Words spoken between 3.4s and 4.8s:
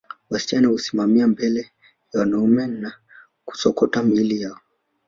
kusokota miili yao